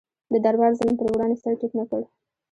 د 0.31 0.33
دربار 0.45 0.71
ظلم 0.79 0.95
پر 0.97 1.07
وړاندې 1.11 1.37
سر 1.43 1.53
ټیټ 1.59 1.71
نه 1.79 1.85
کړ. 1.89 2.01